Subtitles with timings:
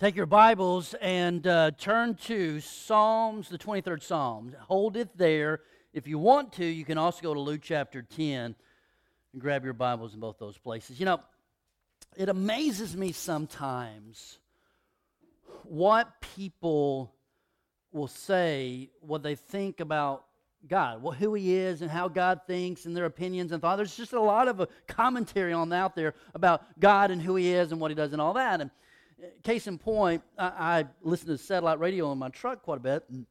[0.00, 4.56] Take your Bibles and uh, turn to Psalms, the 23rd Psalm.
[4.60, 5.60] Hold it there.
[5.92, 8.56] If you want to, you can also go to Luke chapter 10 and
[9.38, 10.98] grab your Bibles in both those places.
[10.98, 11.20] You know,
[12.16, 14.38] it amazes me sometimes
[15.64, 17.12] what people
[17.92, 20.24] will say, what they think about
[20.66, 23.76] God, what, who He is, and how God thinks, and their opinions and thoughts.
[23.76, 27.52] There's just a lot of a commentary on out there about God and who He
[27.52, 28.62] is and what He does and all that.
[28.62, 28.74] And uh,
[29.42, 33.04] case in point, I, I listen to satellite radio in my truck quite a bit.
[33.10, 33.26] And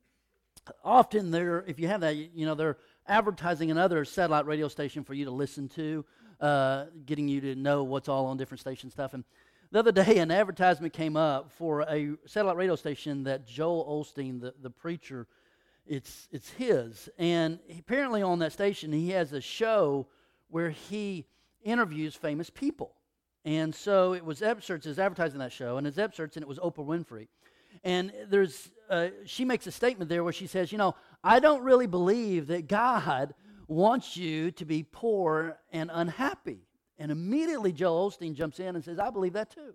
[0.84, 2.78] often, they're if you have that, you know, they're
[3.08, 6.06] advertising another satellite radio station for you to listen to,
[6.40, 9.14] uh, getting you to know what's all on different station stuff.
[9.14, 9.24] And
[9.72, 14.42] the other day, an advertisement came up for a satellite radio station that Joel Osteen,
[14.42, 15.28] the, the preacher,
[15.86, 17.10] it's, it's his.
[17.18, 20.08] And apparently, on that station, he has a show
[20.50, 21.26] where he
[21.64, 22.96] interviews famous people.
[23.46, 26.60] And so it was excerpts, is advertising that show, and it's excerpts, and it was
[26.60, 27.28] Oprah Winfrey.
[27.84, 31.64] And there's, uh, she makes a statement there where she says, You know, I don't
[31.64, 33.34] really believe that God
[33.68, 36.66] wants you to be poor and unhappy.
[36.98, 39.74] And immediately Joel Osteen jumps in and says, I believe that too.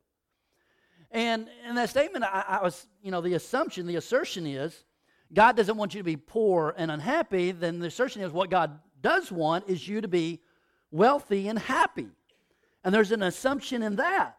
[1.10, 4.84] And in that statement, I, I was, you know, the assumption, the assertion is
[5.32, 8.78] God doesn't want you to be poor and unhappy, then the assertion is what God
[9.00, 10.40] does want is you to be
[10.90, 12.08] wealthy and happy.
[12.84, 14.36] And there's an assumption in that,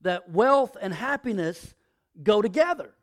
[0.00, 1.74] that wealth and happiness
[2.22, 2.94] go together.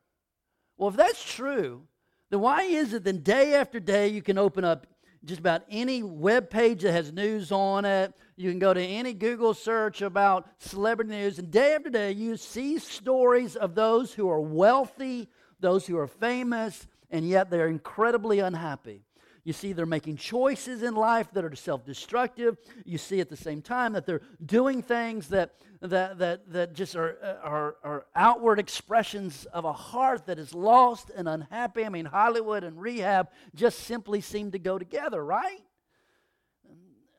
[0.78, 1.84] Well, if that's true,
[2.30, 4.88] then why is it that day after day you can open up
[5.26, 8.14] just about any web page that has news on it?
[8.36, 12.38] You can go to any Google search about celebrity news, and day after day you
[12.38, 15.28] see stories of those who are wealthy,
[15.60, 19.04] those who are famous, and yet they're incredibly unhappy.
[19.44, 22.58] You see, they're making choices in life that are self destructive.
[22.86, 26.96] You see at the same time that they're doing things that, that, that, that just
[26.96, 31.86] are, are, are outward expressions of a heart that is lost and unhappy.
[31.86, 35.62] I mean, Hollywood and rehab just simply seem to go together, right?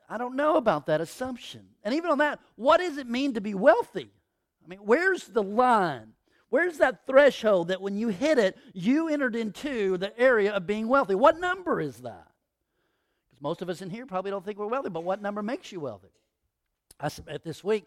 [0.09, 1.67] I don't know about that assumption.
[1.83, 4.11] And even on that, what does it mean to be wealthy?
[4.63, 6.13] I mean, where's the line?
[6.51, 10.89] Where's that threshold that when you hit it, you entered into the area of being
[10.89, 11.15] wealthy?
[11.15, 12.27] What number is that?
[13.29, 15.71] Because most of us in here probably don't think we're wealthy, but what number makes
[15.71, 16.09] you wealthy?
[16.99, 17.85] I spent this week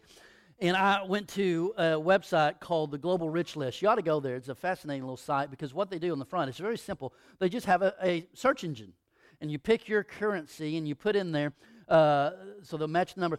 [0.59, 3.83] and I went to a website called the Global Rich List.
[3.83, 4.35] You ought to go there.
[4.35, 7.13] It's a fascinating little site because what they do on the front is very simple.
[7.37, 8.93] They just have a, a search engine,
[9.41, 11.53] and you pick your currency and you put in there,
[11.87, 12.31] uh,
[12.63, 13.37] so they'll match the number,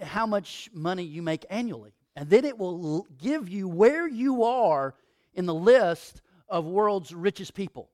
[0.00, 1.92] how much money you make annually.
[2.14, 4.94] And then it will give you where you are
[5.34, 7.88] in the list of world's richest people.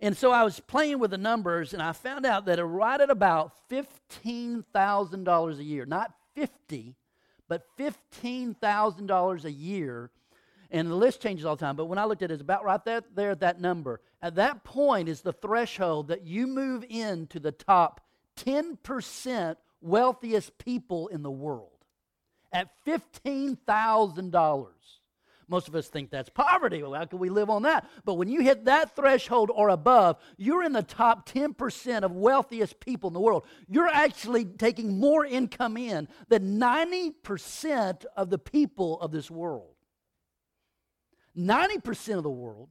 [0.00, 3.10] And so I was playing with the numbers and I found out that right at
[3.10, 6.94] about $15,000 a year, not 50,
[7.48, 10.10] but $15,000 a year.
[10.70, 12.64] And the list changes all the time, but when I looked at it, it's about
[12.64, 14.00] right there, there at that number.
[14.20, 18.00] At that point is the threshold that you move into the top
[18.44, 21.75] 10% wealthiest people in the world
[22.56, 24.66] at $15,000.
[25.46, 26.82] Most of us think that's poverty.
[26.82, 27.86] Well, how can we live on that?
[28.06, 32.80] But when you hit that threshold or above, you're in the top 10% of wealthiest
[32.80, 33.44] people in the world.
[33.68, 39.74] You're actually taking more income in than 90% of the people of this world.
[41.36, 42.70] 90% of the world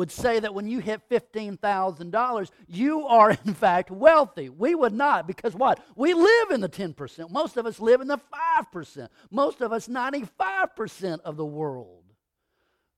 [0.00, 4.48] would say that when you hit $15,000, you are in fact wealthy.
[4.48, 5.78] We would not because what?
[5.94, 7.30] We live in the 10%.
[7.30, 8.18] Most of us live in the
[8.72, 9.08] 5%.
[9.30, 12.04] Most of us, 95% of the world,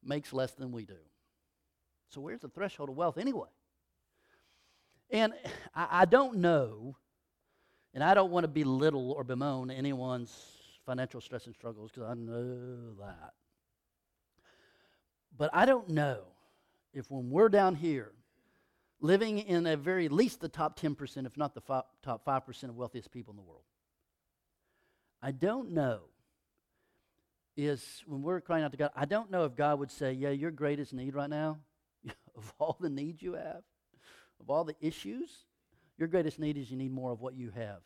[0.05, 0.95] makes less than we do.
[2.11, 3.49] So, where's the threshold of wealth anyway?
[5.11, 5.33] And
[5.75, 6.95] I, I don't know,
[7.95, 10.33] and I don't want to belittle or bemoan anyone's
[10.87, 13.33] financial stress and struggles because I know that.
[15.37, 16.32] But I don't know
[16.93, 18.13] if when we're down here,
[19.01, 21.61] living in at very least the top 10%, if not the
[22.03, 23.65] top 5% of wealthiest people in the world,
[25.21, 26.01] I don't know
[27.57, 30.31] is when we're crying out to God, I don't know if God would say, Yeah,
[30.31, 31.59] your greatest need right now,
[32.37, 33.63] of all the needs you have,
[34.41, 35.31] of all the issues,
[35.99, 37.81] your greatest need is you need more of what you have.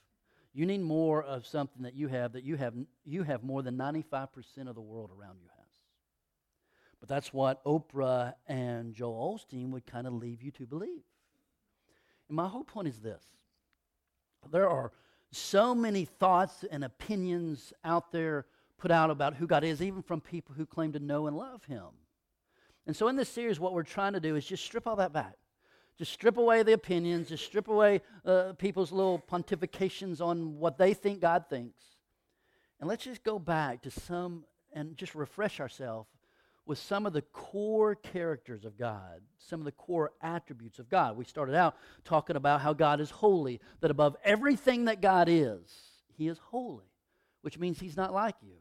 [0.54, 2.72] You need more of something that you have that you have
[3.04, 4.30] you have more than 95%
[4.68, 5.65] of the world around you has.
[7.06, 11.04] But that's what Oprah and Joel Osteen would kind of leave you to believe.
[12.28, 13.22] And my whole point is this
[14.50, 14.92] there are
[15.30, 20.20] so many thoughts and opinions out there put out about who God is, even from
[20.20, 21.86] people who claim to know and love Him.
[22.88, 25.12] And so, in this series, what we're trying to do is just strip all that
[25.12, 25.34] back.
[25.98, 30.92] Just strip away the opinions, just strip away uh, people's little pontifications on what they
[30.92, 31.82] think God thinks.
[32.80, 36.10] And let's just go back to some and just refresh ourselves
[36.66, 41.16] with some of the core characters of God, some of the core attributes of God.
[41.16, 45.60] We started out talking about how God is holy, that above everything that God is,
[46.16, 46.90] He is holy,
[47.42, 48.56] which means He's not like you.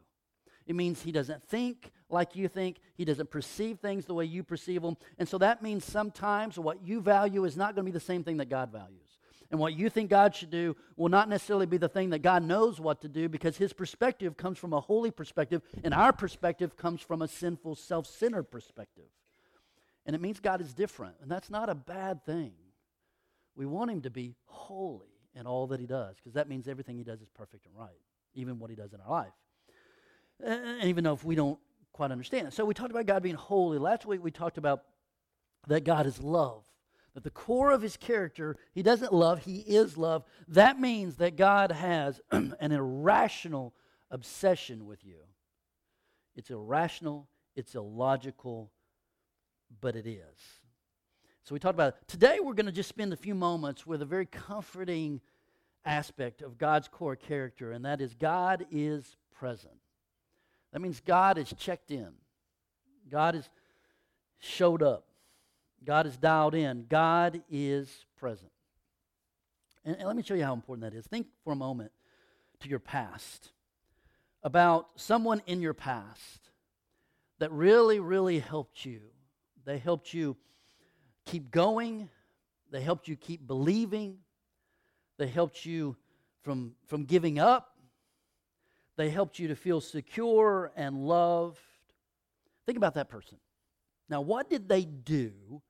[0.66, 2.78] It means he doesn't think like you think.
[2.96, 4.96] He doesn't perceive things the way you perceive them.
[5.18, 8.24] And so that means sometimes what you value is not going to be the same
[8.24, 9.05] thing that God values.
[9.50, 12.42] And what you think God should do will not necessarily be the thing that God
[12.42, 16.76] knows what to do because his perspective comes from a holy perspective, and our perspective
[16.76, 19.04] comes from a sinful, self centered perspective.
[20.04, 22.52] And it means God is different, and that's not a bad thing.
[23.54, 26.96] We want him to be holy in all that he does because that means everything
[26.96, 27.98] he does is perfect and right,
[28.34, 29.32] even what he does in our life.
[30.44, 31.58] And even though if we don't
[31.92, 32.52] quite understand it.
[32.52, 33.78] So we talked about God being holy.
[33.78, 34.82] Last week we talked about
[35.66, 36.64] that God is love.
[37.16, 40.22] That the core of his character, he doesn't love, he is love.
[40.48, 43.72] That means that God has an irrational
[44.10, 45.20] obsession with you.
[46.34, 48.70] It's irrational, it's illogical,
[49.80, 50.20] but it is.
[51.42, 52.06] So we talked about it.
[52.06, 55.22] Today we're going to just spend a few moments with a very comforting
[55.86, 59.72] aspect of God's core character, and that is God is present.
[60.74, 62.12] That means God is checked in.
[63.10, 63.48] God has
[64.38, 65.06] showed up.
[65.84, 66.86] God is dialed in.
[66.88, 68.50] God is present.
[69.84, 71.06] And, and, let me show you how important that is.
[71.06, 71.92] Think for a moment
[72.60, 73.52] to your past
[74.42, 76.50] about someone in your past
[77.38, 79.00] that really, really helped you.
[79.64, 80.36] They helped you
[81.24, 82.08] keep going,
[82.70, 84.18] they helped you keep believing,
[85.18, 85.96] they helped you
[86.42, 87.76] from, from giving up,
[88.96, 91.58] they helped you to feel secure and loved.
[92.64, 93.38] Think about that person.
[94.08, 95.62] Now, what did they do?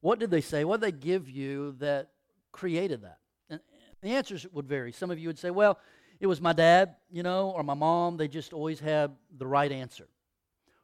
[0.00, 0.64] What did they say?
[0.64, 2.10] What did they give you that
[2.52, 3.18] created that?
[3.48, 3.60] And
[4.02, 4.92] the answers would vary.
[4.92, 5.78] Some of you would say, well,
[6.20, 8.16] it was my dad, you know, or my mom.
[8.16, 10.08] They just always had the right answer.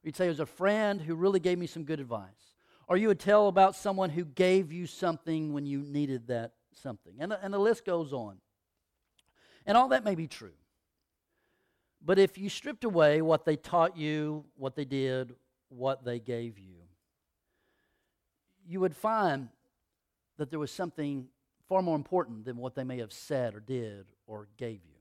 [0.03, 2.57] You'd say it was a friend who really gave me some good advice.
[2.89, 7.15] Or you would tell about someone who gave you something when you needed that something.
[7.21, 8.39] And the, and the list goes on.
[9.65, 10.53] And all that may be true.
[12.05, 15.35] But if you stripped away what they taught you, what they did,
[15.69, 16.82] what they gave you,
[18.67, 19.49] you would find
[20.39, 21.27] that there was something
[21.69, 25.01] far more important than what they may have said or did or gave you.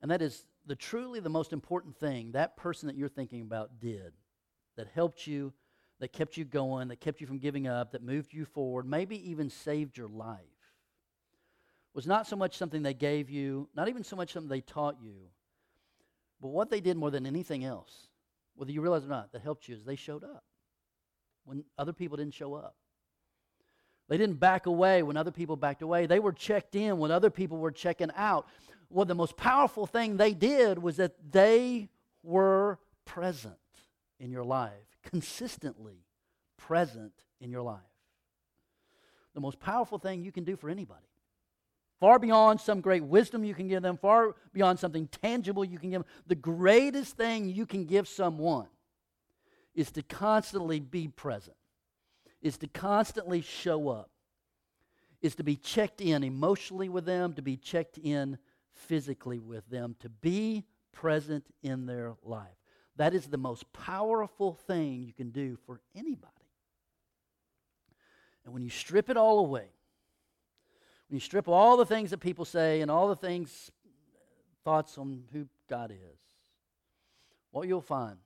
[0.00, 3.80] And that is the truly the most important thing that person that you're thinking about
[3.80, 4.12] did
[4.76, 5.52] that helped you,
[5.98, 9.30] that kept you going, that kept you from giving up, that moved you forward, maybe
[9.30, 10.38] even saved your life,
[11.94, 14.98] was not so much something they gave you, not even so much something they taught
[15.02, 15.16] you,
[16.40, 18.06] but what they did more than anything else,
[18.54, 20.44] whether you realize it or not, that helped you is they showed up
[21.48, 22.76] when other people didn't show up.
[24.08, 26.06] They didn't back away when other people backed away.
[26.06, 28.46] They were checked in when other people were checking out.
[28.90, 31.88] Well, the most powerful thing they did was that they
[32.22, 33.54] were present
[34.20, 36.04] in your life, consistently
[36.56, 37.80] present in your life.
[39.34, 41.08] The most powerful thing you can do for anybody
[42.00, 45.90] far beyond some great wisdom you can give them, far beyond something tangible you can
[45.90, 46.10] give them.
[46.26, 48.68] The greatest thing you can give someone
[49.74, 51.56] is to constantly be present,
[52.42, 54.10] is to constantly show up,
[55.20, 58.38] is to be checked in emotionally with them, to be checked in
[58.72, 62.56] physically with them, to be present in their life.
[62.96, 66.32] That is the most powerful thing you can do for anybody.
[68.44, 69.68] And when you strip it all away,
[71.08, 73.70] when you strip all the things that people say and all the things,
[74.64, 76.18] thoughts on who God is,
[77.50, 78.18] what you'll find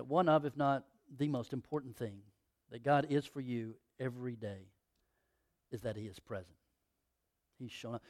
[0.00, 0.84] that one of, if not
[1.18, 2.22] the most important thing
[2.70, 4.70] that God is for you every day
[5.70, 6.56] is that He is present.
[7.58, 8.02] He's shown up.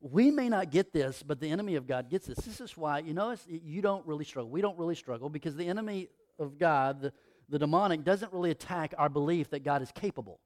[0.00, 2.38] We may not get this, but the enemy of God gets this.
[2.38, 4.50] This is why, you know, you don't really struggle.
[4.50, 7.12] We don't really struggle because the enemy of God, the,
[7.48, 10.38] the demonic, doesn't really attack our belief that God is capable.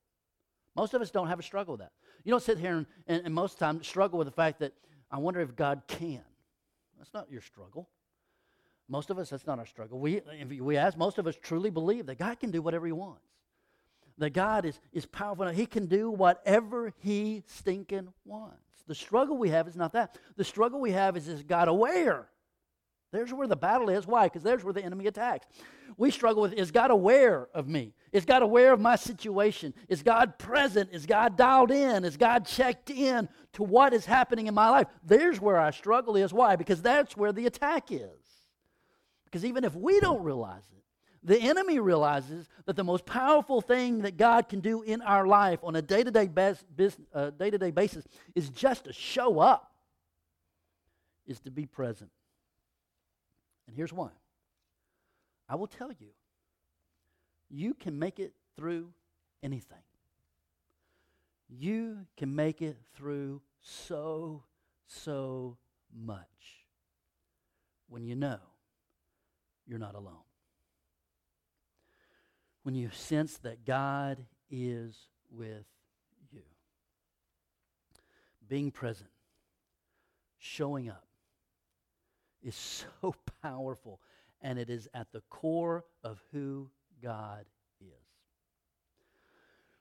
[0.74, 1.92] Most of us don't have a struggle with that.
[2.24, 4.60] You don't sit here and, and, and most of the time struggle with the fact
[4.60, 4.72] that
[5.10, 6.24] I wonder if God can.
[6.96, 7.90] That's not your struggle.
[8.88, 9.98] Most of us, that's not our struggle.
[9.98, 10.22] We,
[10.60, 13.24] we ask, most of us truly believe that God can do whatever He wants.
[14.18, 15.48] That God is, is powerful.
[15.48, 18.56] He can do whatever He stinking wants.
[18.86, 20.16] The struggle we have is not that.
[20.36, 22.28] The struggle we have is, is God aware?
[23.12, 24.06] There's where the battle is.
[24.06, 24.24] Why?
[24.24, 25.46] Because there's where the enemy attacks.
[25.96, 27.94] We struggle with is God aware of me?
[28.12, 29.74] Is God aware of my situation?
[29.88, 30.90] Is God present?
[30.92, 32.04] Is God dialed in?
[32.04, 34.88] Is God checked in to what is happening in my life?
[35.04, 36.32] There's where our struggle is.
[36.32, 36.56] Why?
[36.56, 38.25] Because that's where the attack is.
[39.36, 40.82] Because even if we don't realize it,
[41.22, 45.58] the enemy realizes that the most powerful thing that God can do in our life
[45.62, 46.26] on a day to day
[47.70, 49.74] basis is just to show up,
[51.26, 52.08] is to be present.
[53.66, 54.08] And here's why
[55.50, 56.12] I will tell you
[57.50, 58.88] you can make it through
[59.42, 59.84] anything.
[61.50, 64.44] You can make it through so,
[64.86, 65.58] so
[65.94, 66.24] much
[67.90, 68.38] when you know
[69.66, 70.14] you're not alone.
[72.62, 74.96] When you sense that God is
[75.30, 75.64] with
[76.32, 76.42] you.
[78.48, 79.10] Being present,
[80.38, 81.04] showing up
[82.42, 82.54] is
[83.02, 84.00] so powerful,
[84.40, 86.70] and it is at the core of who
[87.02, 87.44] God
[87.80, 87.86] is.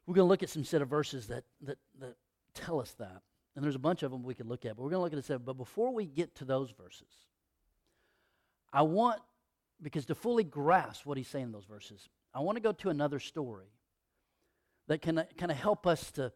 [0.06, 2.16] We're going to look at some set of verses that, that, that
[2.54, 3.22] tell us that.
[3.56, 5.14] And there's a bunch of them we could look at, but we're going to look
[5.14, 5.46] at a set.
[5.46, 7.08] But before we get to those verses,
[8.74, 9.22] I want,
[9.82, 12.90] because to fully grasp what he's saying in those verses, I want to go to
[12.90, 13.68] another story
[14.88, 16.32] that can kind of help us to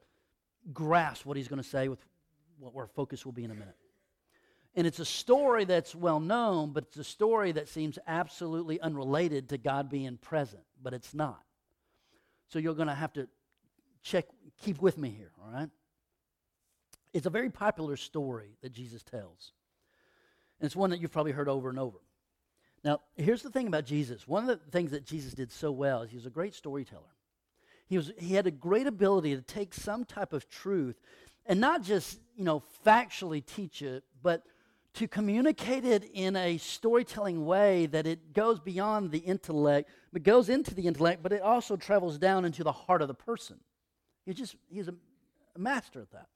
[0.73, 1.99] grasp what he's going to say with
[2.57, 3.75] what our focus will be in a minute.
[4.75, 9.49] And it's a story that's well known, but it's a story that seems absolutely unrelated
[9.49, 11.41] to God being present, but it's not.
[12.47, 13.27] So you're going to have to
[14.03, 14.25] check,
[14.61, 15.69] keep with me here, all right?
[17.13, 19.53] It's a very popular story that Jesus tells.
[20.59, 21.97] And it's one that you've probably heard over and over.
[22.83, 24.27] Now, here's the thing about Jesus.
[24.27, 27.03] One of the things that Jesus did so well is he was a great storyteller.
[27.87, 30.99] He, was, he had a great ability to take some type of truth
[31.45, 34.43] and not just, you know, factually teach it, but
[34.93, 40.49] to communicate it in a storytelling way that it goes beyond the intellect, but goes
[40.49, 43.59] into the intellect, but it also travels down into the heart of the person.
[44.25, 44.93] He's just, he's a,
[45.55, 46.27] a master at that.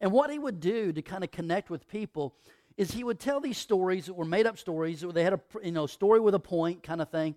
[0.00, 2.34] And what he would do to kind of connect with people
[2.76, 5.40] is he would tell these stories that were made up stories, or they had a
[5.62, 7.34] you know story with a point kind of thing.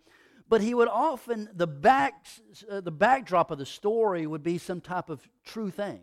[0.48, 2.26] But he would often the back
[2.70, 6.02] uh, the backdrop of the story would be some type of true thing,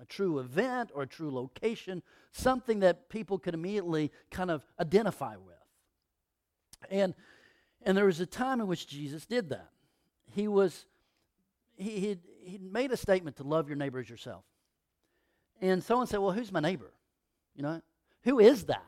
[0.00, 5.36] a true event or a true location, something that people could immediately kind of identify
[5.36, 5.54] with.
[6.90, 7.14] And
[7.82, 9.70] and there was a time in which Jesus did that.
[10.32, 10.86] He was
[11.76, 14.44] he he he made a statement to love your neighbor as yourself.
[15.60, 16.92] And someone said, "Well, who's my neighbor?"
[17.54, 17.80] You know,
[18.24, 18.84] who is that?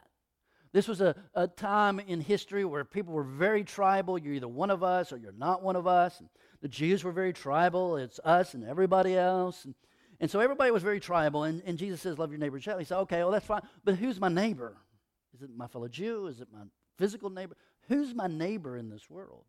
[0.73, 4.19] This was a, a time in history where people were very tribal.
[4.19, 6.21] You're either one of us or you're not one of us.
[6.21, 6.29] And
[6.61, 7.97] the Jews were very tribal.
[7.97, 9.65] It's us and everybody else.
[9.65, 9.75] And,
[10.21, 11.45] and so everybody was very tribal.
[11.45, 12.61] And, and Jesus says, Love your neighbor.
[12.61, 12.79] Shall.
[12.79, 13.63] He said, Okay, well, that's fine.
[13.85, 14.77] But who's my neighbor?
[15.35, 16.27] Is it my fellow Jew?
[16.27, 16.65] Is it my
[16.99, 17.57] physical neighbor?
[17.89, 19.45] Who's my neighbor in this world?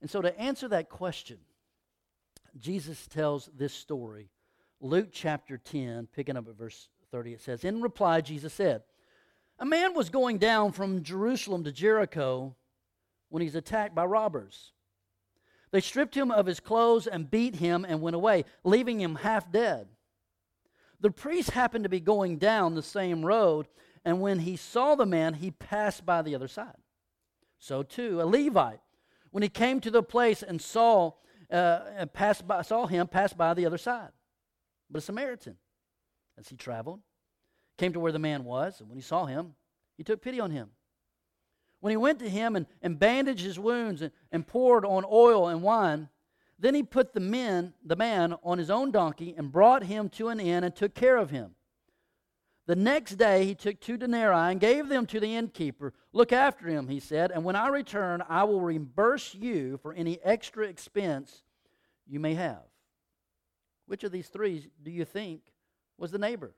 [0.00, 1.38] And so to answer that question,
[2.58, 4.30] Jesus tells this story.
[4.80, 8.82] Luke chapter 10, picking up at verse 30, it says, In reply, Jesus said,
[9.58, 12.54] A man was going down from Jerusalem to Jericho
[13.28, 14.72] when he's attacked by robbers.
[15.70, 19.50] They stripped him of his clothes and beat him and went away, leaving him half
[19.52, 19.88] dead.
[21.00, 23.68] The priest happened to be going down the same road,
[24.04, 26.76] and when he saw the man, he passed by the other side.
[27.58, 28.80] So too, a Levite,
[29.30, 31.12] when he came to the place and saw,
[31.50, 34.10] uh, passed by, saw him, passed by the other side.
[34.90, 35.56] But a Samaritan,
[36.38, 37.00] as he traveled,
[37.76, 39.54] came to where the man was, and when he saw him,
[39.96, 40.70] he took pity on him.
[41.80, 45.48] When he went to him and, and bandaged his wounds and, and poured on oil
[45.48, 46.08] and wine,
[46.58, 50.28] then he put the men, the man on his own donkey and brought him to
[50.28, 51.54] an inn and took care of him.
[52.66, 55.94] The next day he took two denarii and gave them to the innkeeper.
[56.12, 60.18] Look after him, he said, and when I return, I will reimburse you for any
[60.22, 61.42] extra expense
[62.06, 62.62] you may have.
[63.86, 65.42] Which of these three do you think
[65.98, 66.54] was the neighbor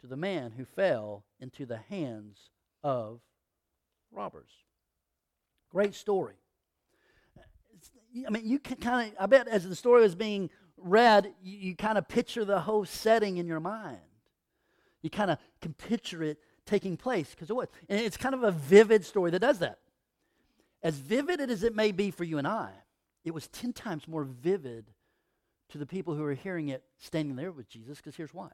[0.00, 2.38] to the man who fell into the hands
[2.82, 3.20] of
[4.12, 4.50] robbers.
[5.70, 6.36] Great story.
[8.26, 11.58] I mean, you can kind of, I bet as the story was being read, you,
[11.58, 13.98] you kind of picture the whole setting in your mind.
[15.02, 17.68] You kind of can picture it taking place because it was.
[17.88, 19.78] And it's kind of a vivid story that does that.
[20.82, 22.70] As vivid as it may be for you and I,
[23.24, 24.86] it was 10 times more vivid
[25.70, 28.50] to the people who were hearing it standing there with Jesus, because here's why.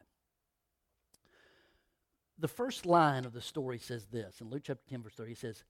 [2.38, 5.30] The first line of the story says this in Luke chapter 10, verse 30.
[5.30, 5.64] He says,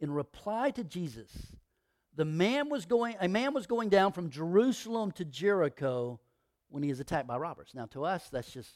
[0.00, 1.30] In reply to Jesus,
[2.14, 6.20] the man was going, a man was going down from Jerusalem to Jericho
[6.68, 7.70] when he is attacked by robbers.
[7.74, 8.70] Now, to us, that's just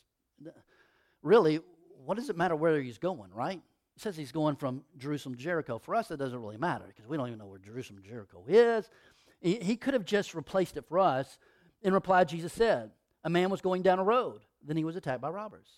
[1.22, 1.60] really,
[2.04, 3.60] what does it matter where he's going, right?
[3.96, 5.78] It says he's going from Jerusalem to Jericho.
[5.78, 8.44] For us, it doesn't really matter because we don't even know where Jerusalem to Jericho
[8.48, 8.88] is.
[9.40, 11.38] He, he could have just replaced it for us
[11.84, 12.90] in reply, Jesus said,
[13.22, 15.68] A man was going down a road, then he was attacked by robbers.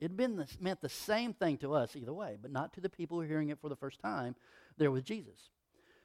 [0.00, 3.18] It been meant the same thing to us either way, but not to the people
[3.18, 4.34] who are hearing it for the first time
[4.78, 5.50] there with Jesus.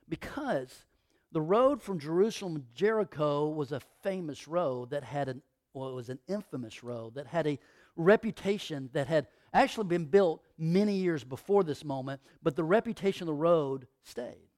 [0.09, 0.85] Because
[1.31, 5.41] the road from Jerusalem to Jericho was a famous road that had an,
[5.73, 7.57] well, it was an infamous road that had a
[7.95, 13.27] reputation that had actually been built many years before this moment, but the reputation of
[13.27, 14.49] the road stayed.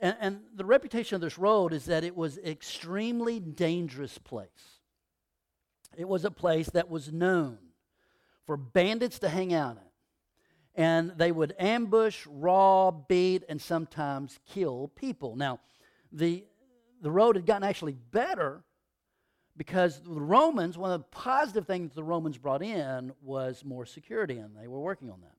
[0.00, 4.80] And, and the reputation of this road is that it was extremely dangerous place.
[5.96, 7.58] It was a place that was known
[8.46, 9.82] for bandits to hang out in.
[10.82, 15.34] And they would ambush, rob, beat, and sometimes kill people.
[15.34, 15.60] Now,
[16.12, 16.44] the,
[17.00, 18.62] the road had gotten actually better
[19.56, 24.36] because the Romans, one of the positive things the Romans brought in was more security,
[24.36, 25.32] and they were working on that.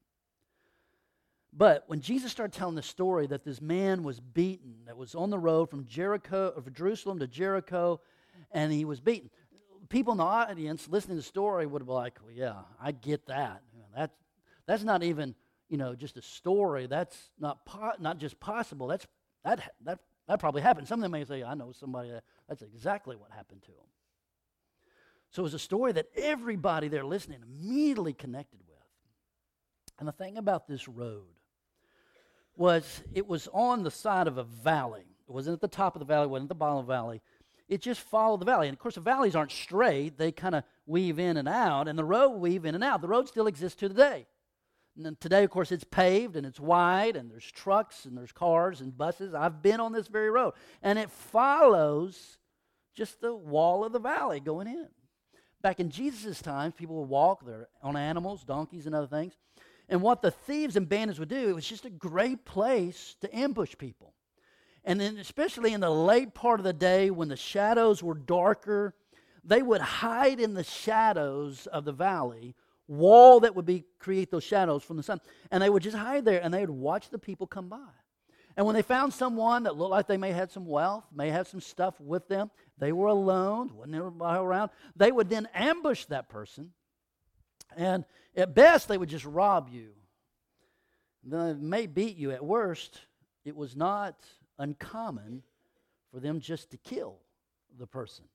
[1.54, 5.30] But when Jesus started telling the story that this man was beaten, that was on
[5.30, 8.02] the road from Jericho, from Jerusalem to Jericho,
[8.52, 9.30] and he was beaten,
[9.89, 13.25] people in the audience listening to the story would be like, well, yeah, I get
[13.27, 13.62] that.
[13.74, 14.12] You know, that
[14.65, 15.36] that's not even,
[15.70, 16.88] you know, just a story.
[16.88, 18.88] That's not po- not just possible.
[18.88, 19.08] That's
[19.44, 20.88] that that that probably happened.
[20.88, 23.88] Some of them may say, I know somebody that that's exactly what happened to him.
[25.32, 28.77] So it was a story that everybody there listening immediately connected with.
[30.00, 31.25] And the thing about this road
[32.56, 35.06] was it was on the side of a valley.
[35.27, 36.94] It wasn't at the top of the valley, it wasn't at the bottom of the
[36.94, 37.22] valley
[37.67, 38.67] it just followed the valley.
[38.67, 41.97] And of course, the valleys aren't straight, they kind of weave in and out, and
[41.97, 43.01] the road weave in and out.
[43.01, 44.25] The road still exists to today.
[44.97, 48.81] And today, of course, it's paved and it's wide, and there's trucks and there's cars
[48.81, 49.33] and buses.
[49.33, 52.38] I've been on this very road, and it follows
[52.95, 54.88] just the wall of the valley going in.
[55.62, 59.33] Back in Jesus' time, people would walk there on animals, donkeys, and other things.
[59.89, 63.36] And what the thieves and bandits would do, it was just a great place to
[63.36, 64.13] ambush people.
[64.88, 68.96] And then, especially in the late part of the day when the shadows were darker,
[69.44, 72.56] they would hide in the shadows of the valley,
[72.88, 75.20] wall that would be create those shadows from the sun.
[75.51, 77.89] And they would just hide there and they would watch the people come by.
[78.56, 81.32] And when they found someone that looked like they may have had some wealth, may
[81.32, 86.06] have some stuff with them, they were alone, wasn't everybody around, they would then ambush
[86.06, 86.72] that person.
[87.75, 88.06] And
[88.38, 89.89] at best, they would just rob you.
[91.25, 92.32] They may beat you.
[92.32, 93.01] At worst,
[93.44, 94.15] it was not
[94.60, 95.44] uncommon
[96.12, 97.20] for them just to kill
[97.78, 98.26] the person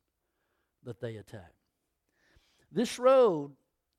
[0.85, 1.53] that they attack.
[2.71, 3.53] This road,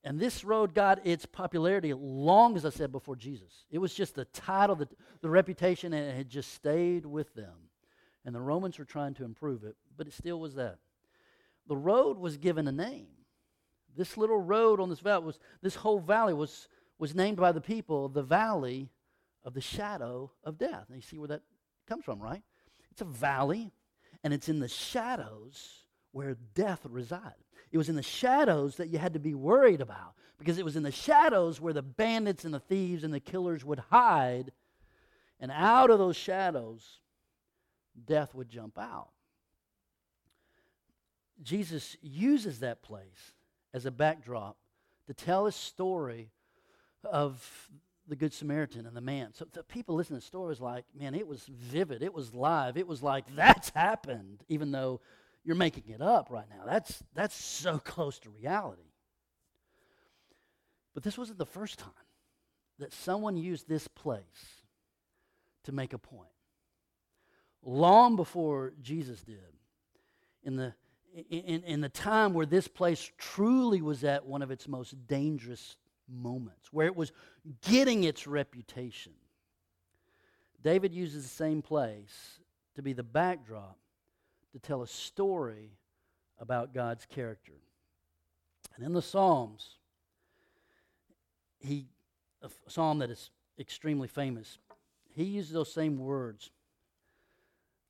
[0.03, 3.65] and this road got its popularity long, as I said, before Jesus.
[3.71, 4.87] It was just the title, the,
[5.21, 7.69] the reputation, and it had just stayed with them.
[8.25, 10.77] And the Romans were trying to improve it, but it still was that.
[11.67, 13.07] The road was given a name.
[13.95, 17.61] This little road on this valley was, this whole valley was, was named by the
[17.61, 18.89] people the valley
[19.43, 20.85] of the shadow of death.
[20.87, 21.41] And you see where that
[21.87, 22.43] comes from, right?
[22.91, 23.71] It's a valley,
[24.23, 27.33] and it's in the shadows where death resided.
[27.71, 30.75] It was in the shadows that you had to be worried about because it was
[30.75, 34.51] in the shadows where the bandits and the thieves and the killers would hide.
[35.39, 36.99] And out of those shadows,
[38.05, 39.09] death would jump out.
[41.41, 43.33] Jesus uses that place
[43.73, 44.55] as a backdrop
[45.07, 46.29] to tell his story
[47.03, 47.69] of
[48.07, 49.33] the Good Samaritan and the man.
[49.33, 52.03] So the people listening to the story was like, man, it was vivid.
[52.03, 52.77] It was live.
[52.77, 55.01] It was like, that's happened, even though
[55.43, 56.63] you're making it up right now.
[56.65, 58.81] That's, that's so close to reality.
[60.93, 61.91] But this wasn't the first time
[62.79, 64.63] that someone used this place
[65.63, 66.29] to make a point.
[67.63, 69.37] Long before Jesus did,
[70.43, 70.73] in the,
[71.29, 75.77] in, in the time where this place truly was at one of its most dangerous
[76.09, 77.11] moments, where it was
[77.61, 79.13] getting its reputation.
[80.63, 82.39] David uses the same place
[82.75, 83.77] to be the backdrop
[84.53, 85.71] to tell a story
[86.39, 87.53] about God's character.
[88.75, 89.77] And in the Psalms,
[91.59, 91.87] he
[92.43, 94.57] a psalm that is extremely famous,
[95.15, 96.51] he uses those same words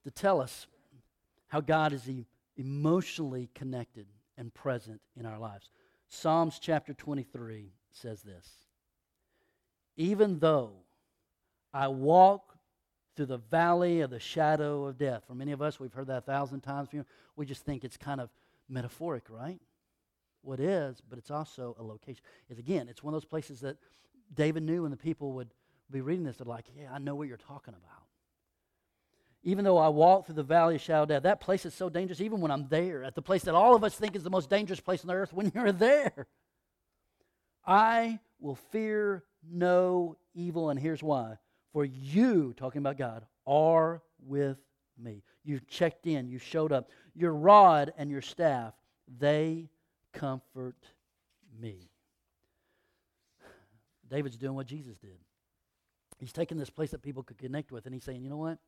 [0.04, 0.68] to tell us
[1.48, 2.10] how God is
[2.58, 4.06] emotionally connected
[4.38, 5.70] and present in our lives.
[6.08, 8.48] Psalms chapter 23 says this
[9.96, 10.74] Even though
[11.74, 12.54] I walk
[13.16, 15.24] through the valley of the shadow of death.
[15.28, 16.90] For many of us, we've heard that a thousand times.
[17.36, 18.30] We just think it's kind of
[18.70, 19.60] metaphoric, right?
[20.42, 22.22] What well, is, but it's also a location.
[22.50, 23.78] Is again, it's one of those places that
[24.34, 25.50] David knew, and the people would
[25.90, 26.38] be reading this.
[26.38, 28.04] They're like, "Yeah, I know what you're talking about."
[29.44, 32.20] Even though I walk through the valley of shadow death, that place is so dangerous.
[32.20, 34.50] Even when I'm there, at the place that all of us think is the most
[34.50, 36.28] dangerous place on the earth, when you're there,
[37.66, 41.38] I will fear no evil, and here's why.
[41.72, 44.58] For you, talking about God, are with
[45.02, 45.24] me.
[45.44, 46.90] You've checked in, you showed up.
[47.16, 48.74] Your rod and your staff,
[49.20, 49.70] they
[50.14, 50.78] comfort
[51.60, 51.90] me.
[54.10, 55.18] David's doing what Jesus did.
[56.20, 58.60] He's taking this place that people could connect with, and he's saying, you know what?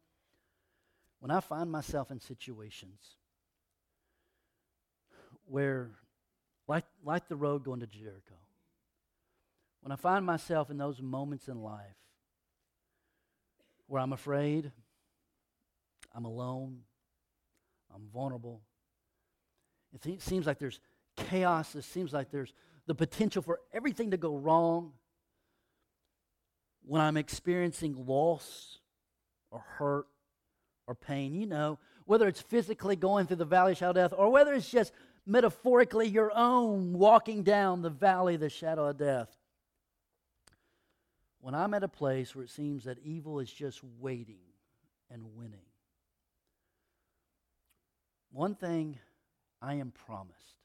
[1.19, 2.99] When I find myself in situations
[5.45, 5.91] where,
[6.67, 8.35] like, like the road going to Jericho,
[9.85, 11.95] when I find myself in those moments in life
[13.85, 14.71] where I'm afraid,
[16.11, 16.79] I'm alone.
[17.93, 18.63] I'm vulnerable.
[19.93, 20.79] It seems like there's
[21.15, 21.75] chaos.
[21.75, 22.51] It seems like there's
[22.87, 24.93] the potential for everything to go wrong.
[26.83, 28.79] When I'm experiencing loss
[29.51, 30.07] or hurt
[30.87, 34.31] or pain, you know, whether it's physically going through the valley of shadow death or
[34.31, 34.93] whether it's just
[35.27, 39.29] metaphorically your own walking down the valley of the shadow of death.
[41.45, 44.39] When I'm at a place where it seems that evil is just waiting
[45.11, 45.67] and winning,
[48.31, 48.97] one thing
[49.61, 50.57] I am promised,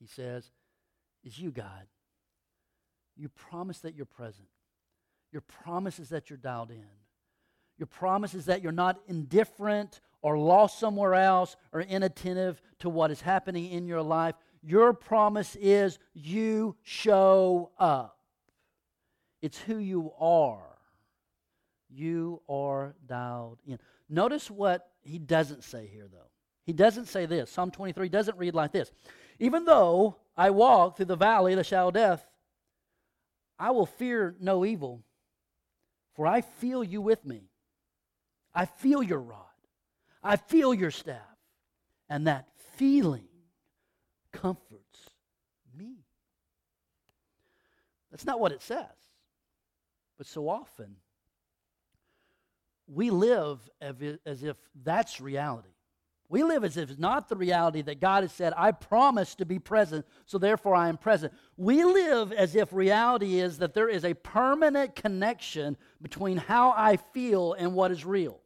[0.00, 0.50] he says,
[1.22, 1.86] is you, God.
[3.14, 4.48] You promise that you're present.
[5.32, 6.86] Your promise is that you're dialed in.
[7.76, 13.10] Your promise is that you're not indifferent or lost somewhere else or inattentive to what
[13.10, 14.34] is happening in your life.
[14.62, 18.17] Your promise is you show up.
[19.40, 20.78] It's who you are.
[21.90, 23.78] You are dialed in.
[24.08, 26.30] Notice what he doesn't say here, though.
[26.64, 27.50] He doesn't say this.
[27.50, 28.90] Psalm 23 doesn't read like this.
[29.38, 32.26] Even though I walk through the valley of the shadow of death,
[33.58, 35.02] I will fear no evil,
[36.14, 37.48] for I feel you with me.
[38.54, 39.44] I feel your rod.
[40.22, 41.16] I feel your staff.
[42.08, 43.28] And that feeling
[44.32, 45.10] comforts
[45.76, 45.96] me.
[48.10, 48.86] That's not what it says.
[50.18, 50.96] But so often,
[52.86, 55.68] we live as if that's reality.
[56.30, 59.46] We live as if it's not the reality that God has said, I promise to
[59.46, 61.32] be present, so therefore I am present.
[61.56, 66.96] We live as if reality is that there is a permanent connection between how I
[66.96, 68.40] feel and what is real.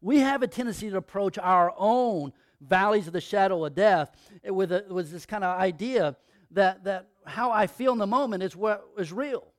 [0.00, 4.72] We have a tendency to approach our own valleys of the shadow of death with,
[4.72, 6.16] a, with this kind of idea
[6.50, 9.49] that, that how I feel in the moment is what is real.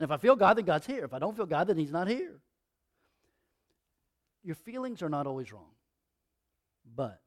[0.00, 1.04] And if I feel God, then God's here.
[1.04, 2.40] If I don't feel God, then He's not here.
[4.42, 5.72] Your feelings are not always wrong.
[6.96, 7.20] But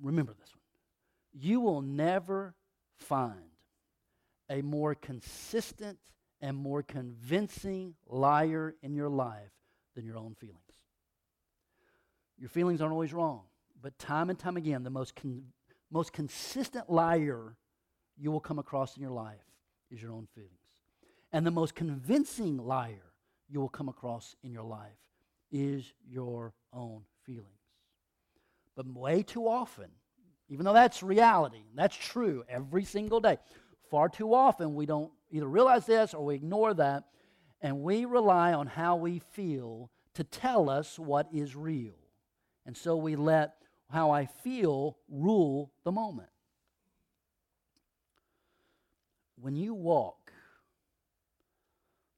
[0.00, 0.62] remember this one
[1.32, 2.54] you will never
[2.96, 3.34] find
[4.48, 5.98] a more consistent
[6.40, 9.52] and more convincing liar in your life
[9.94, 10.56] than your own feelings.
[12.38, 13.42] Your feelings aren't always wrong,
[13.82, 15.44] but time and time again, the most, con-
[15.90, 17.54] most consistent liar
[18.16, 19.36] you will come across in your life
[19.90, 20.59] is your own feelings.
[21.32, 23.12] And the most convincing liar
[23.48, 24.98] you will come across in your life
[25.52, 27.46] is your own feelings.
[28.76, 29.90] But way too often,
[30.48, 33.38] even though that's reality, that's true every single day,
[33.90, 37.04] far too often we don't either realize this or we ignore that,
[37.60, 41.94] and we rely on how we feel to tell us what is real.
[42.66, 43.54] And so we let
[43.90, 46.28] how I feel rule the moment.
[49.36, 50.32] When you walk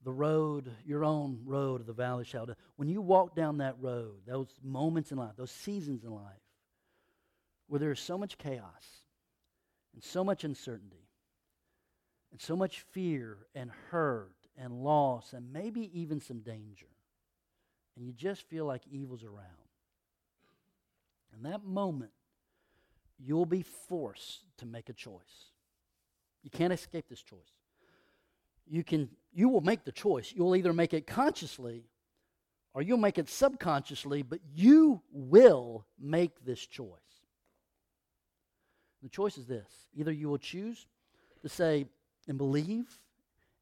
[0.05, 4.17] the road, your own road of the valley shadow, when you walk down that road,
[4.27, 6.41] those moments in life, those seasons in life,
[7.69, 9.05] where there is so much chaos
[9.95, 11.09] and so much uncertainty
[12.33, 16.89] and so much fear and hurt and loss and maybe even some danger,
[17.97, 19.47] and you just feel like evil's around.
[21.35, 22.11] In that moment,
[23.19, 25.51] you'll be forced to make a choice.
[26.43, 27.39] You can't escape this choice.
[28.67, 30.33] You can you will make the choice.
[30.35, 31.85] You'll either make it consciously
[32.75, 36.89] or you'll make it subconsciously, but you will make this choice.
[39.03, 40.87] The choice is this either you will choose
[41.43, 41.87] to say
[42.29, 42.87] and believe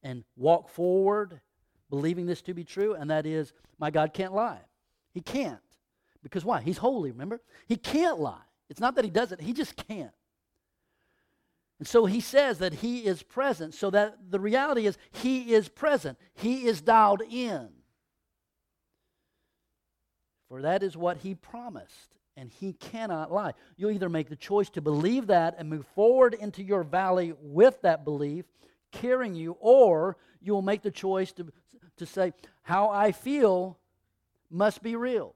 [0.02, 1.40] and walk forward
[1.90, 4.61] believing this to be true, and that is, my God can't lie.
[5.12, 5.59] He can't.
[6.22, 6.61] Because why?
[6.61, 7.40] He's holy, remember?
[7.66, 8.42] He can't lie.
[8.68, 10.12] It's not that he doesn't, he just can't.
[11.81, 15.71] And so he says that he is present, so that the reality is he is
[15.71, 16.19] present.
[16.35, 17.71] He is dialed in.
[20.51, 23.55] For that is what he promised, and he cannot lie.
[23.79, 27.81] You'll either make the choice to believe that and move forward into your valley with
[27.81, 28.45] that belief,
[28.93, 31.51] carrying you, or you will make the choice to,
[31.97, 33.79] to say, How I feel
[34.51, 35.35] must be real.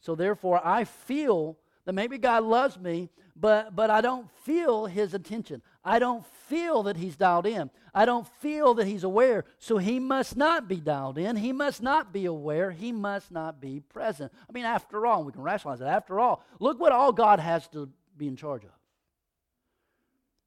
[0.00, 5.14] So therefore, I feel that maybe God loves me, but, but I don't feel his
[5.14, 5.62] attention.
[5.82, 7.70] I don't feel that he's dialed in.
[7.94, 9.44] I don't feel that he's aware.
[9.58, 11.36] So he must not be dialed in.
[11.36, 12.70] He must not be aware.
[12.70, 14.30] He must not be present.
[14.48, 15.86] I mean, after all, we can rationalize it.
[15.86, 18.70] After all, look what all God has to be in charge of.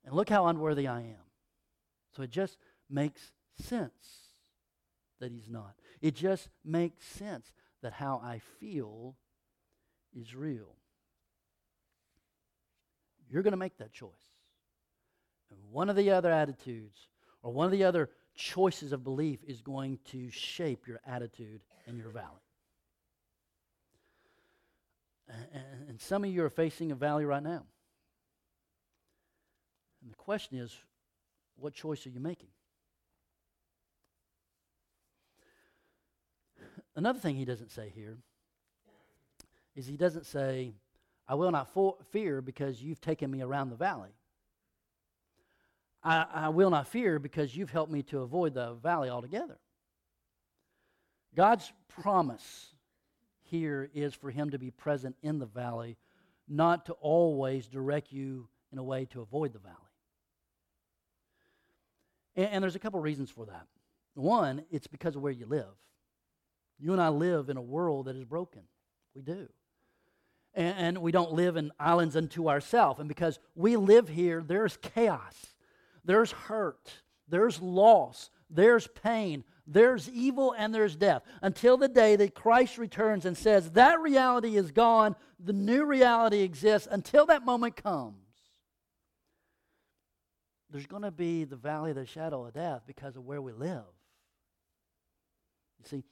[0.05, 1.23] And look how unworthy I am.
[2.15, 2.57] So it just
[2.89, 3.93] makes sense
[5.19, 5.73] that he's not.
[5.99, 7.51] It just makes sense
[7.81, 9.15] that how I feel
[10.13, 10.75] is real.
[13.33, 14.11] You're going to make that choice.
[15.49, 17.07] And one of the other attitudes
[17.41, 21.97] or one of the other choices of belief is going to shape your attitude and
[21.97, 22.27] your valley.
[25.89, 27.63] And some of you are facing a valley right now.
[30.03, 30.77] And the question is,
[31.55, 32.49] what choice are you making?
[36.95, 38.17] Another thing he doesn't say here
[39.75, 40.75] is he doesn't say,
[41.33, 44.11] I will not for- fear because you've taken me around the valley.
[46.03, 49.57] I, I will not fear because you've helped me to avoid the valley altogether.
[51.35, 52.75] God's promise
[53.41, 55.97] here is for him to be present in the valley,
[56.47, 59.75] not to always direct you in a way to avoid the valley.
[62.35, 63.65] And, and there's a couple reasons for that.
[64.13, 65.73] One, it's because of where you live.
[66.77, 68.61] You and I live in a world that is broken.
[69.15, 69.47] We do.
[70.53, 72.99] And, and we don't live in islands unto ourselves.
[72.99, 75.47] And because we live here, there's chaos,
[76.03, 76.93] there's hurt,
[77.27, 81.23] there's loss, there's pain, there's evil, and there's death.
[81.41, 86.41] Until the day that Christ returns and says, That reality is gone, the new reality
[86.41, 86.87] exists.
[86.91, 88.17] Until that moment comes,
[90.69, 93.53] there's going to be the valley of the shadow of death because of where we
[93.53, 93.83] live.
[95.79, 96.03] You see,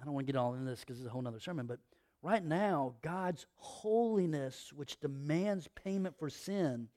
[0.00, 1.80] I don't want to get all into this because it's a whole other sermon, but
[2.22, 6.88] right now, God's holiness, which demands payment for sin,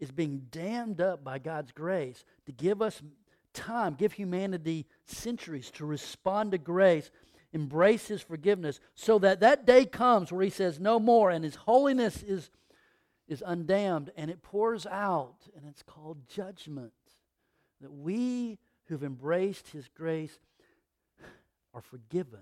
[0.00, 3.02] is being dammed up by God's grace to give us
[3.52, 7.10] time, give humanity centuries to respond to grace,
[7.52, 11.56] embrace His forgiveness, so that that day comes where He says, No more, and His
[11.56, 12.50] holiness is,
[13.26, 16.92] is undammed, and it pours out, and it's called judgment.
[17.80, 20.38] That we who've embraced His grace
[21.74, 22.40] are forgiven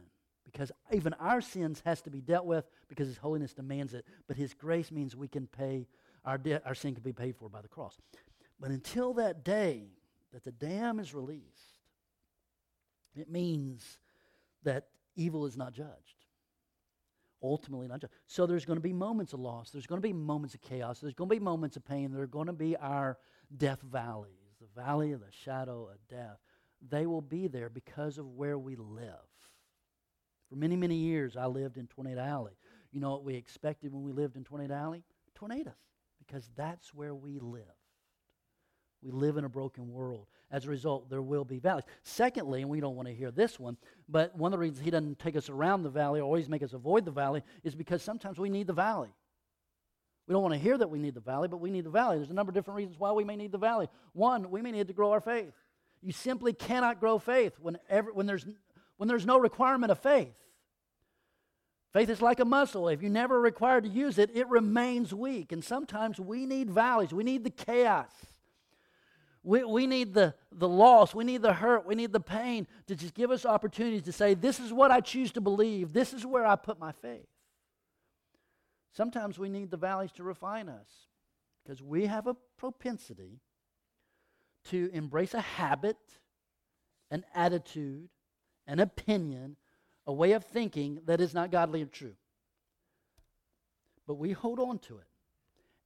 [0.57, 4.07] because even our sins has to be dealt with because his holiness demands it.
[4.27, 5.87] But his grace means we can pay
[6.25, 7.99] our debt our sin can be paid for by the cross.
[8.59, 9.89] But until that day
[10.33, 11.45] that the dam is released
[13.15, 13.99] it means
[14.65, 16.25] that evil is not judged.
[17.43, 18.13] Ultimately not judged.
[18.27, 19.71] So there's going to be moments of loss.
[19.71, 21.01] There's going to be moments of chaos.
[21.01, 22.13] There's going to be moments of pain.
[22.13, 23.19] There are going to be our
[23.57, 26.39] death valleys the valley of the shadow of death.
[26.89, 29.13] They will be there because of where we live.
[30.49, 32.57] For many, many years, I lived in Tornado Alley.
[32.93, 35.03] You know what we expected when we lived in Tornado Alley?
[35.35, 35.75] Tornadoes,
[36.19, 37.63] because that's where we live.
[39.03, 40.27] We live in a broken world.
[40.51, 41.85] As a result, there will be valleys.
[42.05, 43.77] Secondly, and we don't want to hear this one,
[44.09, 46.63] but one of the reasons he doesn't take us around the valley or always make
[46.63, 49.11] us avoid the valley is because sometimes we need the valley.
[50.27, 52.17] We don't want to hear that we need the valley, but we need the valley.
[52.17, 53.89] There's a number of different reasons why we may need the valley.
[54.13, 55.53] One, we may need to grow our faith.
[56.03, 58.47] You simply cannot grow faith when, every, when, there's,
[58.97, 60.35] when there's no requirement of faith.
[61.93, 62.89] Faith is like a muscle.
[62.89, 65.53] If you're never required to use it, it remains weak.
[65.53, 68.11] And sometimes we need valleys, we need the chaos.
[69.43, 72.97] We, we need the, the loss, we need the hurt, we need the pain to
[72.97, 76.27] just give us opportunities to say, This is what I choose to believe, this is
[76.27, 77.29] where I put my faith.
[78.93, 80.89] Sometimes we need the valleys to refine us
[81.63, 83.41] because we have a propensity
[84.71, 85.97] to embrace a habit,
[87.11, 88.09] an attitude,
[88.67, 89.57] an opinion,
[90.07, 92.15] a way of thinking that is not godly and true.
[94.07, 95.07] But we hold on to it.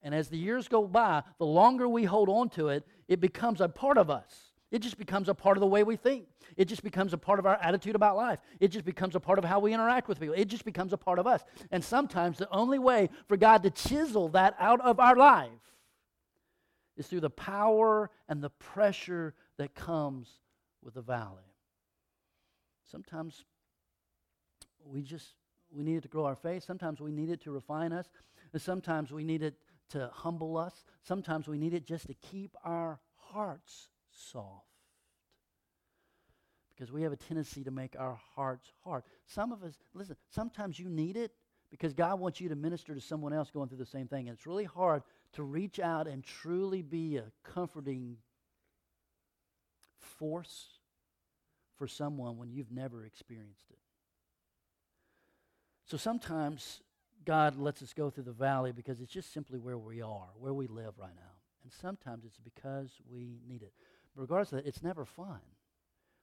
[0.02, 3.60] And as the years go by, the longer we hold on to it, it becomes
[3.60, 4.50] a part of us.
[4.70, 6.26] It just becomes a part of the way we think.
[6.56, 8.38] It just becomes a part of our attitude about life.
[8.60, 10.34] It just becomes a part of how we interact with people.
[10.36, 11.44] It just becomes a part of us.
[11.70, 15.50] And sometimes the only way for God to chisel that out of our life
[16.96, 20.28] is through the power and the pressure that comes
[20.82, 21.49] with the valley.
[22.90, 23.44] Sometimes
[24.84, 25.34] we just
[25.72, 26.64] we needed to grow our faith.
[26.64, 28.10] Sometimes we needed to refine us.
[28.56, 29.54] Sometimes we needed
[29.90, 30.84] to humble us.
[31.02, 34.66] Sometimes we needed just to keep our hearts soft.
[36.70, 39.04] Because we have a tendency to make our hearts hard.
[39.26, 41.32] Some of us, listen, sometimes you need it
[41.70, 44.28] because God wants you to minister to someone else going through the same thing.
[44.28, 45.02] And it's really hard
[45.34, 48.16] to reach out and truly be a comforting
[50.18, 50.79] force
[51.80, 53.78] for someone when you've never experienced it.
[55.86, 56.82] So sometimes
[57.24, 60.52] God lets us go through the valley because it's just simply where we are, where
[60.52, 61.32] we live right now.
[61.62, 63.72] And sometimes it's because we need it.
[64.14, 65.40] But regardless of that, it's never fun.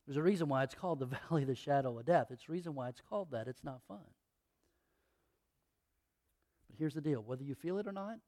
[0.06, 2.28] There's a reason why it's called the valley of the shadow of death.
[2.30, 3.48] It's a reason why it's called that.
[3.48, 4.06] It's not fun.
[6.70, 8.20] But here's the deal whether you feel it or not,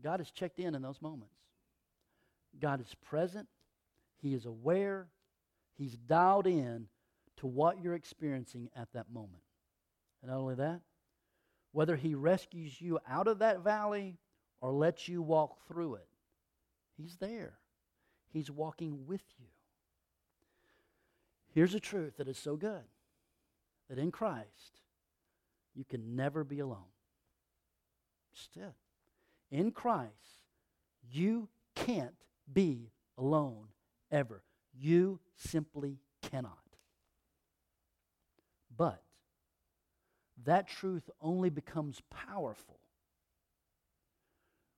[0.00, 1.34] God is checked in in those moments.
[2.60, 3.48] God is present,
[4.22, 5.08] He is aware,
[5.76, 6.88] He's dialed in
[7.38, 9.42] to what you're experiencing at that moment.
[10.22, 10.80] And not only that,
[11.72, 14.16] whether He rescues you out of that valley
[14.60, 16.08] or lets you walk through it,
[16.96, 17.58] He's there.
[18.32, 19.46] He's walking with you.
[21.54, 22.84] Here's a truth that is so good
[23.88, 24.80] that in Christ,
[25.74, 26.92] you can never be alone.
[28.34, 28.52] Just
[29.50, 30.12] In Christ,
[31.10, 32.16] you can't
[32.52, 33.68] be alone
[34.10, 34.42] ever.
[34.78, 36.58] You simply cannot.
[38.76, 39.02] But
[40.44, 42.78] that truth only becomes powerful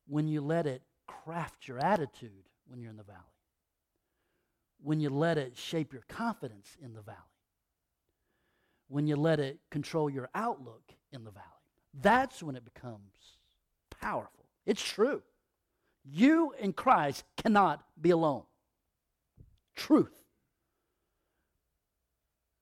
[0.06, 3.18] when you let it craft your attitude when you're in the valley,
[4.82, 7.18] when you let it shape your confidence in the valley,
[8.88, 11.44] when you let it control your outlook in the valley.
[12.00, 13.12] That's when it becomes
[14.00, 14.46] powerful.
[14.64, 15.22] It's true.
[16.04, 18.44] You and Christ cannot be alone.
[19.78, 20.12] Truth.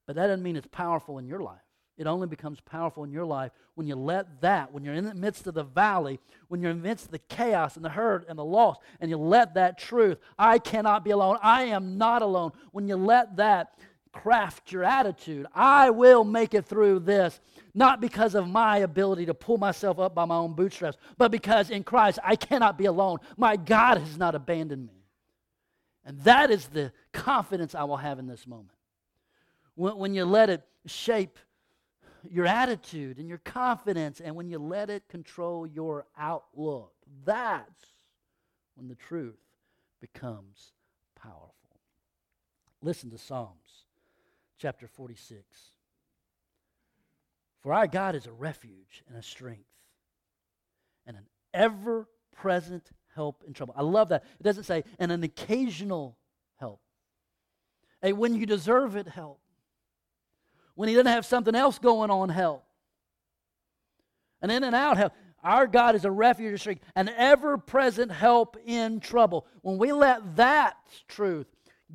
[0.07, 1.59] But that doesn't mean it's powerful in your life.
[1.97, 5.15] It only becomes powerful in your life when you let that, when you're in the
[5.15, 8.27] midst of the valley, when you're in the midst of the chaos and the hurt
[8.29, 12.21] and the loss, and you let that truth, I cannot be alone, I am not
[12.21, 13.79] alone, when you let that
[14.13, 17.41] craft your attitude, I will make it through this,
[17.75, 21.71] not because of my ability to pull myself up by my own bootstraps, but because
[21.71, 23.19] in Christ I cannot be alone.
[23.39, 24.96] My God has not abandoned me.
[26.07, 28.71] And that is the confidence I will have in this moment.
[29.75, 31.39] When, when you let it shape
[32.31, 36.93] your attitude and your confidence, and when you let it control your outlook,
[37.25, 37.87] that's
[38.77, 39.41] when the truth
[40.01, 40.73] becomes
[41.21, 41.53] powerful.
[42.81, 43.85] Listen to Psalms
[44.59, 45.45] chapter 46.
[47.63, 49.65] For our God is a refuge and a strength
[51.05, 53.75] and an ever present help in trouble.
[53.77, 54.25] I love that.
[54.39, 56.17] It doesn't say, and an occasional
[56.61, 56.81] help.
[58.03, 59.41] A when you deserve it help
[60.77, 62.65] when he doesn't have something else going on, help.
[64.41, 65.13] An in and out help.
[65.43, 69.47] Our God is a refuge, an ever present help in trouble.
[69.63, 70.77] When we let that
[71.09, 71.47] truth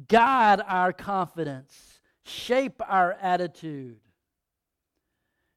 [0.07, 3.99] guide our confidence, shape our attitude,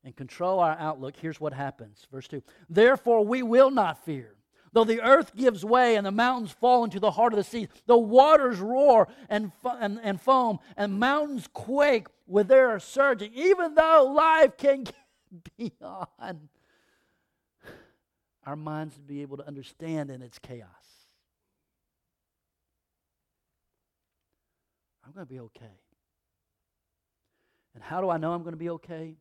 [0.04, 2.06] and control our outlook, here's what happens.
[2.12, 4.34] Verse 2 Therefore, we will not fear.
[4.74, 7.68] Though the earth gives way and the mountains fall into the heart of the sea,
[7.86, 14.12] the waters roar and, and, and foam, and mountains quake with their surging, even though
[14.14, 14.96] life can get
[15.80, 16.48] beyond
[18.44, 20.68] our minds to be able to understand in its chaos.
[25.06, 25.78] I'm going to be okay.
[27.76, 29.14] And how do I know I'm going to be okay?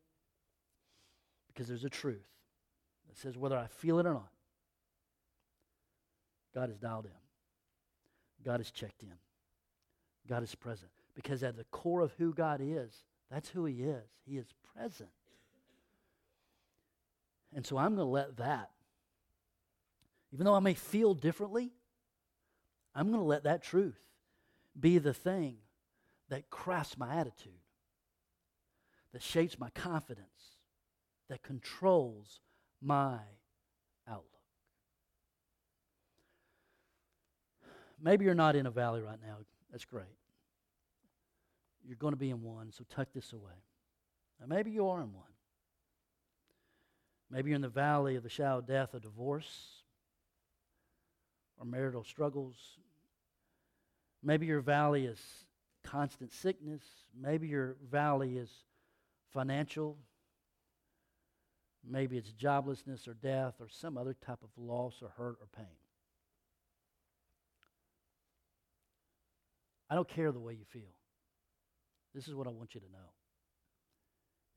[1.46, 2.26] Because there's a truth
[3.08, 4.33] that says whether I feel it or not,
[6.54, 8.44] God is dialed in.
[8.44, 9.12] God is checked in.
[10.28, 10.90] God is present.
[11.14, 14.04] Because at the core of who God is, that's who He is.
[14.26, 15.10] He is present.
[17.54, 18.70] And so I'm going to let that,
[20.32, 21.70] even though I may feel differently,
[22.94, 24.00] I'm going to let that truth
[24.78, 25.56] be the thing
[26.28, 27.52] that crafts my attitude,
[29.12, 30.26] that shapes my confidence,
[31.28, 32.40] that controls
[32.82, 33.18] my
[34.08, 34.28] outlook.
[38.04, 39.38] Maybe you're not in a valley right now.
[39.72, 40.04] That's great.
[41.86, 43.54] You're going to be in one, so tuck this away.
[44.38, 45.24] Now, maybe you are in one.
[47.30, 49.48] Maybe you're in the valley of the shadow of death, of divorce,
[51.58, 52.56] or marital struggles.
[54.22, 55.20] Maybe your valley is
[55.82, 56.82] constant sickness.
[57.18, 58.50] Maybe your valley is
[59.32, 59.96] financial.
[61.82, 65.66] Maybe it's joblessness or death or some other type of loss or hurt or pain.
[69.94, 70.90] I don't care the way you feel.
[72.16, 73.12] This is what I want you to know.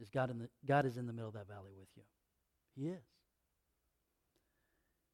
[0.01, 2.01] Is God, in the, God is in the middle of that valley with you.
[2.75, 3.03] He is.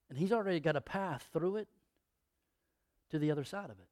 [0.09, 1.67] And He's already got a path through it
[3.11, 3.87] to the other side of it.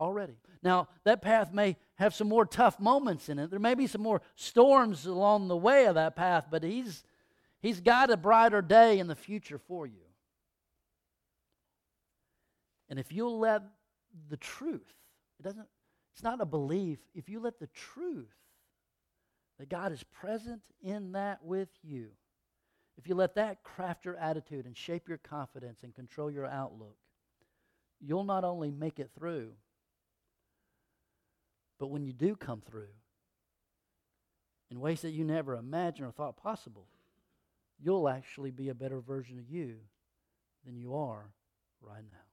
[0.00, 0.34] Already.
[0.60, 3.48] Now, that path may have some more tough moments in it.
[3.48, 7.04] There may be some more storms along the way of that path, but He's,
[7.60, 10.02] he's got a brighter day in the future for you.
[12.88, 13.62] And if you'll let
[14.28, 14.97] the truth
[15.38, 15.66] it doesn't,
[16.14, 16.98] it's not a belief.
[17.14, 18.34] If you let the truth
[19.58, 22.08] that God is present in that with you,
[22.96, 26.96] if you let that craft your attitude and shape your confidence and control your outlook,
[28.00, 29.52] you'll not only make it through,
[31.78, 32.88] but when you do come through,
[34.70, 36.88] in ways that you never imagined or thought possible,
[37.80, 39.76] you'll actually be a better version of you
[40.66, 41.30] than you are
[41.80, 42.27] right now.